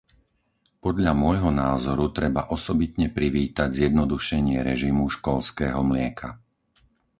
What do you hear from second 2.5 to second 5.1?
osobitne privítať zjednodušenie režimu